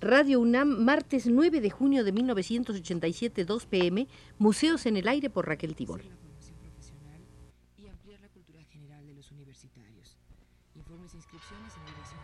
[0.00, 4.06] Radio UNAM, martes 9 de junio de 1987, 2 pm,
[4.38, 6.02] Museos en el Aire por Raquel Tibol.
[7.78, 10.18] y ampliar la cultura general de los universitarios.
[10.74, 12.20] Informes e inscripciones en la dirección.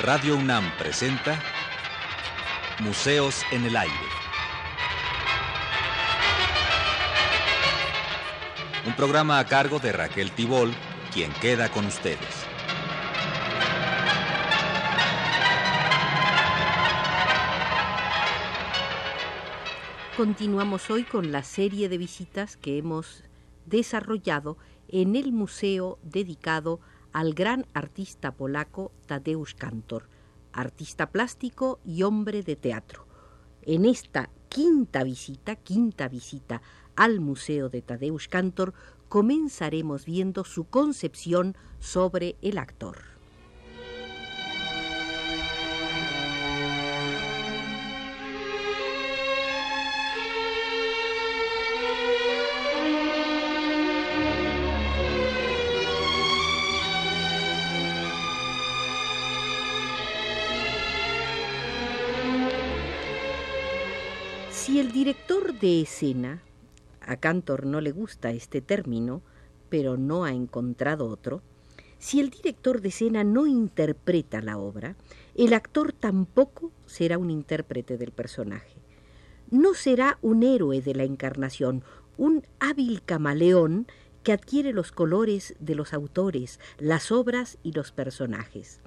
[0.00, 1.40] Radio UNAM presenta
[2.80, 4.23] Museos en el Aire.
[8.86, 10.70] Un programa a cargo de Raquel Tibol,
[11.10, 12.18] quien queda con ustedes.
[20.18, 23.24] Continuamos hoy con la serie de visitas que hemos
[23.64, 26.80] desarrollado en el museo dedicado
[27.14, 30.10] al gran artista polaco Tadeusz Kantor,
[30.52, 33.06] artista plástico y hombre de teatro.
[33.62, 36.60] En esta quinta visita, quinta visita
[36.96, 38.74] al Museo de Tadeusz Kantor,
[39.08, 43.14] comenzaremos viendo su concepción sobre el actor.
[64.50, 66.42] Si el director de escena,
[67.06, 69.22] a Cantor no le gusta este término,
[69.68, 71.42] pero no ha encontrado otro,
[71.98, 74.94] si el director de escena no interpreta la obra,
[75.34, 78.76] el actor tampoco será un intérprete del personaje.
[79.50, 81.82] No será un héroe de la encarnación,
[82.18, 83.86] un hábil camaleón
[84.22, 88.80] que adquiere los colores de los autores, las obras y los personajes.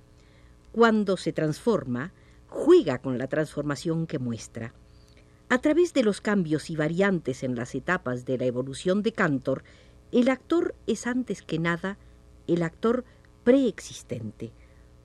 [0.71, 2.11] Cuando se transforma,
[2.47, 4.73] juega con la transformación que muestra.
[5.49, 9.63] A través de los cambios y variantes en las etapas de la evolución de Cantor,
[10.11, 11.97] el actor es antes que nada
[12.47, 13.05] el actor
[13.45, 14.51] preexistente,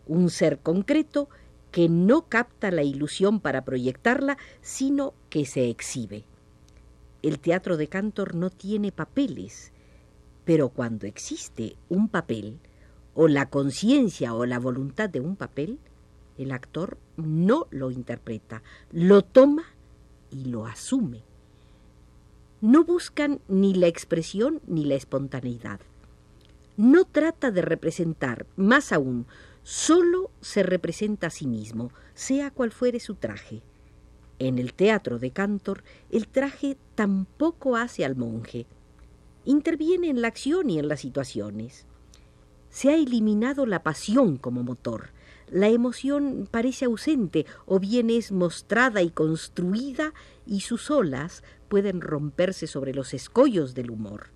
[0.06, 1.28] un ser concreto
[1.70, 6.24] que no capta la ilusión para proyectarla, sino que se exhibe.
[7.22, 9.72] El teatro de Cantor no tiene papeles,
[10.44, 12.58] pero cuando existe un papel,
[13.14, 15.78] o la conciencia o la voluntad de un papel,
[16.36, 19.66] el actor no lo interpreta, lo toma
[20.32, 21.22] y lo asume.
[22.60, 25.80] No buscan ni la expresión ni la espontaneidad.
[26.76, 29.26] No trata de representar, más aún,
[29.62, 33.62] solo se representa a sí mismo, sea cual fuere su traje.
[34.38, 38.66] En el teatro de Cantor, el traje tampoco hace al monje.
[39.44, 41.86] Interviene en la acción y en las situaciones.
[42.70, 45.10] Se ha eliminado la pasión como motor.
[45.52, 50.14] La emoción parece ausente o bien es mostrada y construida
[50.46, 54.30] y sus olas pueden romperse sobre los escollos del humor.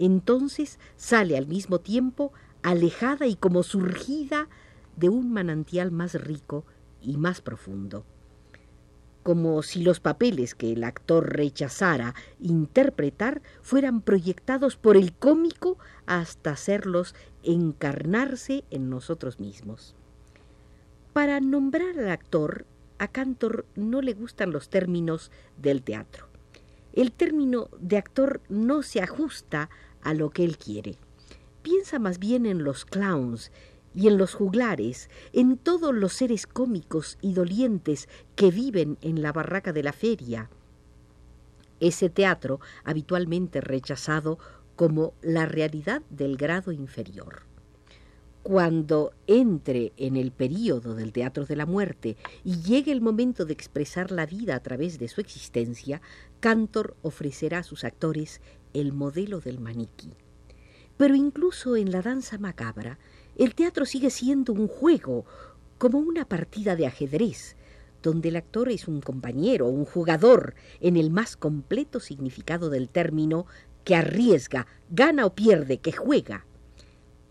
[0.00, 2.32] Entonces sale al mismo tiempo
[2.64, 4.48] alejada y como surgida
[4.96, 6.64] de un manantial más rico
[7.00, 8.04] y más profundo.
[9.22, 16.50] Como si los papeles que el actor rechazara interpretar fueran proyectados por el cómico hasta
[16.50, 19.94] hacerlos encarnarse en nosotros mismos.
[21.12, 22.66] Para nombrar al actor,
[22.98, 26.28] a Cantor no le gustan los términos del teatro.
[26.92, 29.70] El término de actor no se ajusta
[30.02, 30.96] a lo que él quiere.
[31.62, 33.50] Piensa más bien en los clowns
[33.92, 39.32] y en los juglares, en todos los seres cómicos y dolientes que viven en la
[39.32, 40.48] barraca de la feria.
[41.80, 44.38] Ese teatro habitualmente rechazado
[44.76, 47.49] como la realidad del grado inferior.
[48.42, 53.52] Cuando entre en el período del teatro de la muerte y llegue el momento de
[53.52, 56.00] expresar la vida a través de su existencia,
[56.40, 58.40] Cantor ofrecerá a sus actores
[58.72, 60.14] el modelo del maniquí.
[60.96, 62.98] Pero incluso en la danza macabra,
[63.36, 65.26] el teatro sigue siendo un juego,
[65.76, 67.56] como una partida de ajedrez,
[68.02, 73.46] donde el actor es un compañero, un jugador, en el más completo significado del término,
[73.84, 76.46] que arriesga, gana o pierde, que juega.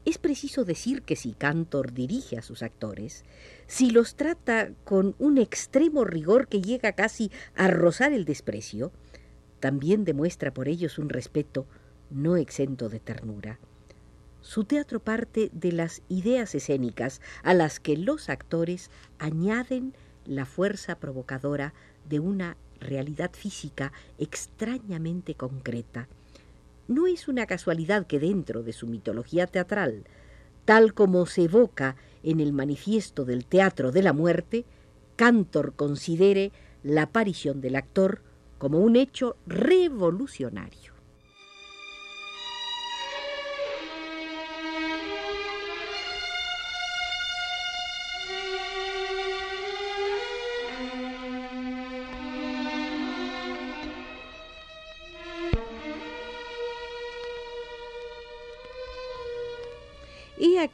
[0.05, 3.25] Es preciso decir que si Cantor dirige a sus actores,
[3.67, 8.91] si los trata con un extremo rigor que llega casi a rozar el desprecio,
[9.59, 11.67] también demuestra por ellos un respeto
[12.09, 13.59] no exento de ternura.
[14.41, 19.93] Su teatro parte de las ideas escénicas a las que los actores añaden
[20.25, 21.73] la fuerza provocadora
[22.07, 26.07] de una realidad física extrañamente concreta.
[26.89, 30.05] No es una casualidad que dentro de su mitología teatral,
[30.65, 34.65] tal como se evoca en el manifiesto del teatro de la muerte,
[35.15, 36.51] Cantor considere
[36.81, 38.23] la aparición del actor
[38.57, 40.93] como un hecho revolucionario.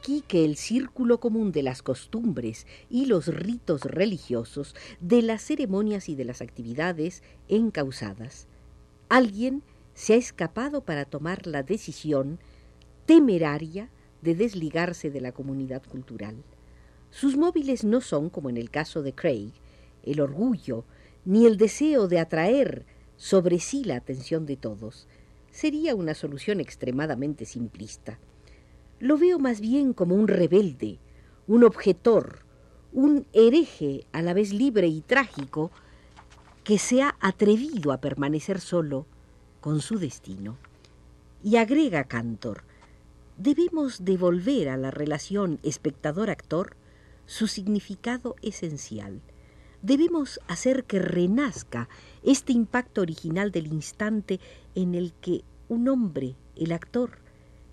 [0.06, 6.08] Aquí que el círculo común de las costumbres y los ritos religiosos, de las ceremonias
[6.08, 8.46] y de las actividades encausadas.
[9.08, 9.64] Alguien
[9.94, 12.38] se ha escapado para tomar la decisión
[13.04, 13.90] temeraria
[14.22, 16.36] de desligarse de la comunidad cultural.
[17.10, 19.50] Sus móviles no son, como en el caso de Craig,
[20.04, 20.84] el orgullo
[21.24, 22.86] ni el deseo de atraer
[23.16, 25.08] sobre sí la atención de todos.
[25.50, 28.20] Sería una solución extremadamente simplista.
[28.98, 30.98] Lo veo más bien como un rebelde,
[31.46, 32.40] un objetor,
[32.92, 35.70] un hereje a la vez libre y trágico,
[36.64, 39.06] que se ha atrevido a permanecer solo
[39.60, 40.56] con su destino.
[41.44, 42.64] Y agrega Cantor,
[43.36, 46.76] debemos devolver a la relación espectador-actor
[47.26, 49.20] su significado esencial.
[49.82, 51.88] Debemos hacer que renazca
[52.22, 54.40] este impacto original del instante
[54.74, 57.25] en el que un hombre, el actor,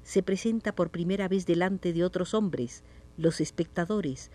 [0.04, 2.84] se presenta por primera vez delante de otros hombres,
[3.18, 4.32] los espectadores,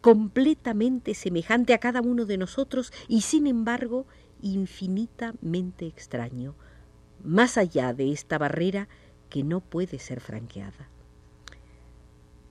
[0.00, 4.06] completamente semejante a cada uno de nosotros y sin embargo
[4.42, 6.54] infinitamente extraño,
[7.22, 8.88] más allá de esta barrera
[9.30, 10.88] que no puede ser franqueada.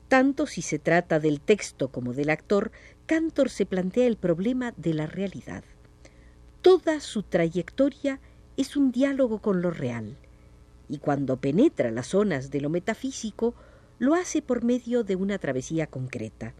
[0.08, 2.72] Tanto si se trata del texto como del actor,
[3.06, 5.64] Cantor se plantea el problema de la realidad.
[6.62, 8.20] Toda su trayectoria
[8.58, 10.18] es un diálogo con lo real,
[10.92, 13.56] y cuando penetra las zonas de lo metafísico,
[13.98, 16.54] lo hace por medio de una travesía concreta.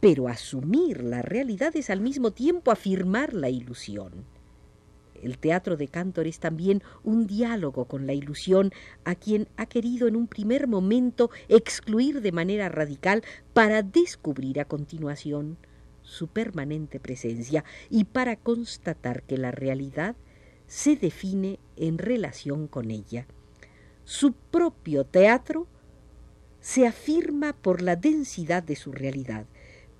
[0.00, 4.24] Pero asumir la realidad es al mismo tiempo afirmar la ilusión.
[5.22, 8.72] El teatro de Cantor es también un diálogo con la ilusión
[9.04, 13.22] a quien ha querido en un primer momento excluir de manera radical
[13.54, 15.56] para descubrir a continuación
[16.02, 20.16] su permanente presencia y para constatar que la realidad
[20.66, 23.26] se define en relación con ella.
[24.06, 25.66] Su propio teatro
[26.60, 29.46] se afirma por la densidad de su realidad,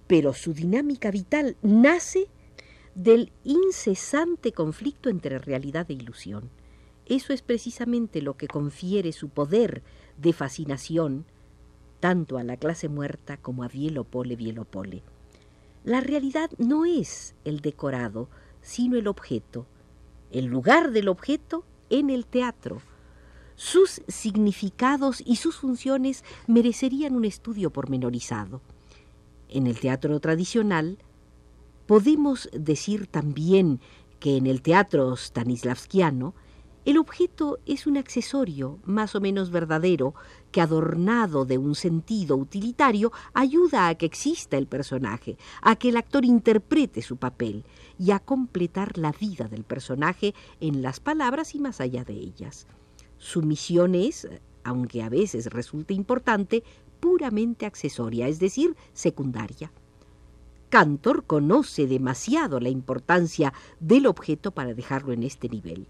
[0.06, 2.28] pero su dinámica vital nace
[2.94, 6.50] del incesante conflicto entre realidad e ilusión.
[7.06, 9.82] Eso es precisamente lo que confiere su poder
[10.16, 11.24] de fascinación
[11.98, 15.02] tanto a la clase muerta como a Bielopole Bielopole.
[15.82, 18.28] La realidad no es el decorado,
[18.62, 19.66] sino el objeto,
[20.30, 22.80] el lugar del objeto en el teatro.
[23.56, 28.60] Sus significados y sus funciones merecerían un estudio pormenorizado.
[29.48, 30.98] En el teatro tradicional,
[31.86, 33.80] Podemos decir también
[34.18, 36.34] que en el teatro stanislavskiano
[36.84, 40.14] el objeto es un accesorio más o menos verdadero
[40.50, 45.96] que adornado de un sentido utilitario ayuda a que exista el personaje, a que el
[45.96, 47.64] actor interprete su papel
[48.00, 52.66] y a completar la vida del personaje en las palabras y más allá de ellas.
[53.26, 54.28] Su misión es,
[54.62, 56.62] aunque a veces resulte importante,
[57.00, 59.72] puramente accesoria, es decir, secundaria.
[60.68, 65.88] Cantor conoce demasiado la importancia del objeto para dejarlo en este nivel.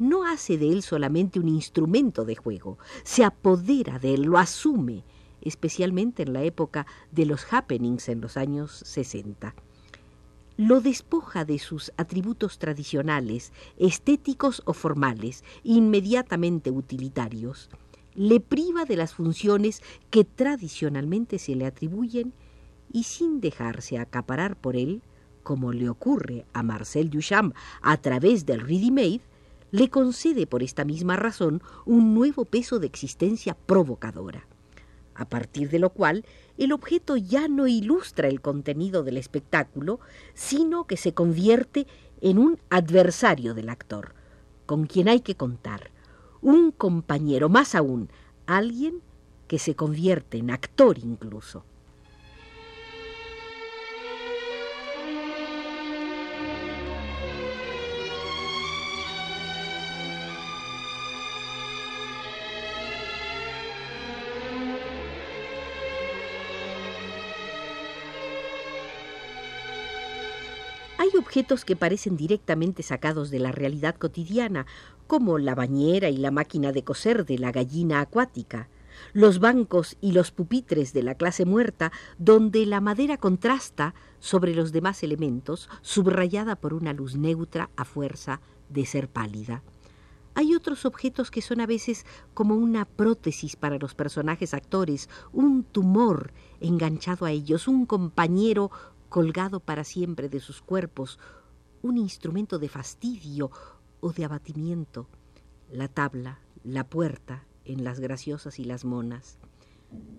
[0.00, 5.04] No hace de él solamente un instrumento de juego, se apodera de él, lo asume,
[5.42, 9.54] especialmente en la época de los happenings en los años 60.
[10.58, 17.68] Lo despoja de sus atributos tradicionales, estéticos o formales, inmediatamente utilitarios.
[18.14, 22.32] Le priva de las funciones que tradicionalmente se le atribuyen
[22.90, 25.02] y sin dejarse acaparar por él,
[25.42, 29.20] como le ocurre a Marcel Duchamp a través del ready-made,
[29.72, 34.46] le concede por esta misma razón un nuevo peso de existencia provocadora,
[35.16, 36.24] a partir de lo cual
[36.58, 40.00] el objeto ya no ilustra el contenido del espectáculo,
[40.34, 41.86] sino que se convierte
[42.20, 44.14] en un adversario del actor,
[44.66, 45.90] con quien hay que contar,
[46.42, 48.10] un compañero, más aún,
[48.46, 49.00] alguien
[49.48, 51.64] que se convierte en actor incluso.
[71.16, 74.66] Objetos que parecen directamente sacados de la realidad cotidiana,
[75.06, 78.68] como la bañera y la máquina de coser de la gallina acuática,
[79.12, 84.72] los bancos y los pupitres de la clase muerta, donde la madera contrasta sobre los
[84.72, 89.62] demás elementos, subrayada por una luz neutra a fuerza de ser pálida.
[90.34, 95.64] Hay otros objetos que son a veces como una prótesis para los personajes actores, un
[95.64, 98.70] tumor enganchado a ellos, un compañero
[99.08, 101.18] colgado para siempre de sus cuerpos,
[101.82, 103.50] un instrumento de fastidio
[104.00, 105.08] o de abatimiento,
[105.70, 109.38] la tabla, la puerta en las graciosas y las monas.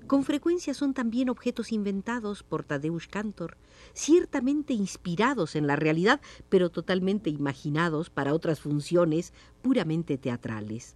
[0.08, 3.58] Con frecuencia son también objetos inventados por Tadeusz Kantor,
[3.94, 10.96] ciertamente inspirados en la realidad, pero totalmente imaginados para otras funciones puramente teatrales.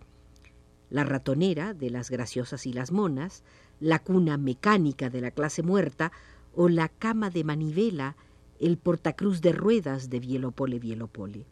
[0.90, 3.44] La ratonera de las graciosas y las monas,
[3.80, 6.12] la cuna mecánica de la clase muerta
[6.54, 8.16] o la cama de manivela,
[8.60, 11.46] el portacruz de ruedas de Vielopole Vielopole.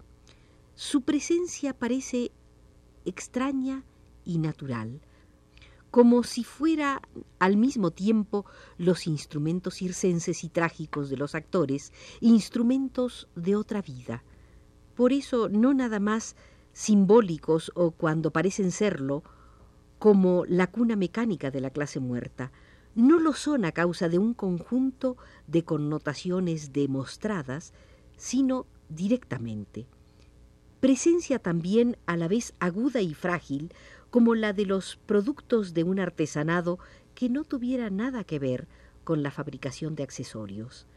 [0.76, 2.32] Su presencia parece
[3.06, 3.84] extraña
[4.26, 5.02] y natural,
[5.92, 7.02] como si fuera
[7.40, 8.46] al mismo tiempo
[8.78, 11.92] los instrumentos circenses y trágicos de los actores,
[12.22, 14.24] instrumentos de otra vida.
[14.96, 16.36] Por eso no nada más
[16.74, 19.24] simbólicos o cuando parecen serlo,
[19.98, 22.52] como la cuna mecánica de la clase muerta,
[22.96, 25.18] no lo son a causa de un conjunto
[25.48, 27.74] de connotaciones demostradas,
[28.18, 29.88] sino directamente.
[30.80, 33.74] Presencia también a la vez aguda y frágil
[34.10, 36.80] como la de los productos de un artesanado
[37.16, 38.68] que no tuviera nada que ver
[39.04, 40.88] con la fabricación de accesorios.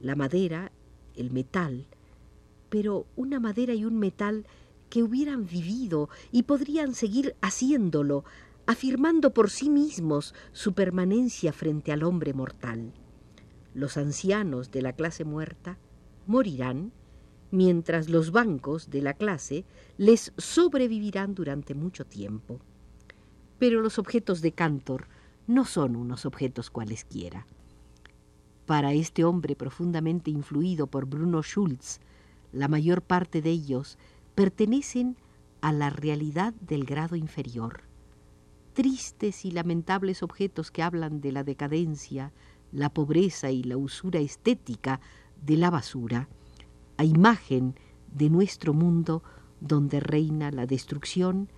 [0.00, 0.70] La madera,
[1.14, 1.86] el metal,
[2.70, 4.46] pero una madera y un metal
[4.88, 8.24] que hubieran vivido y podrían seguir haciéndolo,
[8.68, 12.92] afirmando por sí mismos su permanencia frente al hombre mortal.
[13.72, 15.78] Los ancianos de la clase muerta
[16.26, 16.92] morirán
[17.50, 19.64] mientras los bancos de la clase
[19.96, 22.60] les sobrevivirán durante mucho tiempo.
[23.58, 25.08] Pero los objetos de Cantor
[25.46, 27.46] no son unos objetos cualesquiera.
[28.66, 32.00] Para este hombre profundamente influido por Bruno Schulz,
[32.52, 33.96] la mayor parte de ellos
[34.34, 35.16] pertenecen
[35.62, 37.87] a la realidad del grado inferior.
[38.78, 42.32] Tristes y lamentables objetos que hablan de la decadencia,
[42.70, 45.00] la pobreza y la usura estética
[45.44, 46.28] de la basura,
[46.96, 47.74] a imagen
[48.14, 49.24] de nuestro mundo
[49.60, 51.48] donde reina la destrucción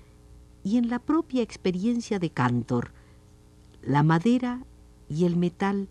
[0.65, 2.95] y en la propia experiencia de Cantor,
[3.83, 4.65] la madera
[5.11, 5.89] y el metal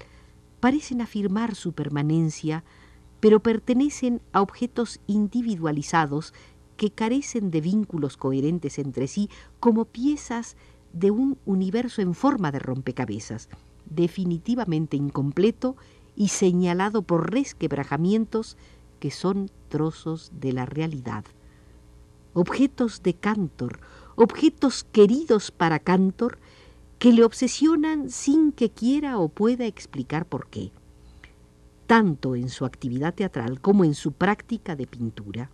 [0.59, 2.63] parecen afirmar su permanencia,
[3.19, 6.33] pero pertenecen a objetos individualizados
[6.75, 10.57] que carecen de vínculos coherentes entre sí como piezas
[10.93, 13.49] de un universo en forma de rompecabezas,
[13.85, 15.75] definitivamente incompleto
[16.15, 18.57] y señalado por resquebrajamientos
[18.99, 21.23] que son trozos de la realidad.
[22.33, 23.79] Objetos de Cantor,
[24.15, 26.37] objetos queridos para Cantor,
[26.99, 30.71] que le obsesionan sin que quiera o pueda explicar por qué,
[31.87, 35.49] tanto en su actividad teatral como en su práctica de pintura.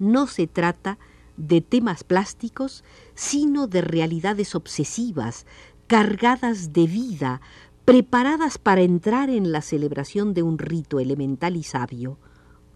[0.00, 0.98] No se trata
[1.40, 5.46] de temas plásticos, sino de realidades obsesivas,
[5.86, 7.40] cargadas de vida,
[7.84, 12.18] preparadas para entrar en la celebración de un rito elemental y sabio,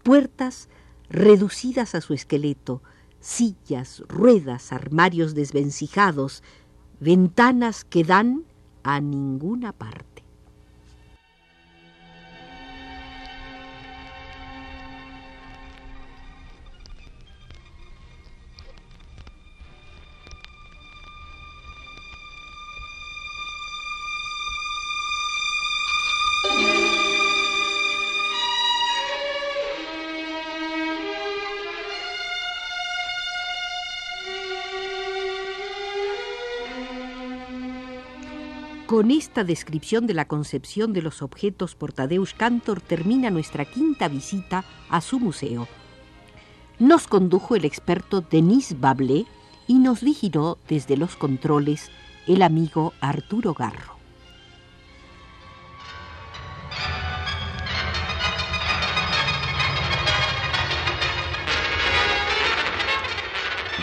[0.03, 0.69] puertas
[1.09, 2.81] reducidas a su esqueleto,
[3.19, 6.43] sillas, ruedas, armarios desvencijados,
[6.99, 8.43] ventanas que dan
[8.83, 10.14] a ninguna parte.
[38.85, 44.07] Con esta descripción de la concepción de los objetos por Tadeusz Cantor termina nuestra quinta
[44.07, 45.67] visita a su museo.
[46.77, 49.25] Nos condujo el experto Denis Bablé
[49.65, 51.89] y nos vigiló desde los controles
[52.27, 53.95] el amigo Arturo Garro.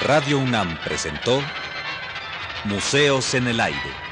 [0.01, 1.41] Radio UNAM presentó
[2.65, 4.12] Museos en el Aire.